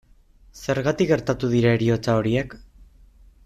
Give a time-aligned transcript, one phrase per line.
[0.61, 2.57] Zergatik gertatu dira heriotza horiek?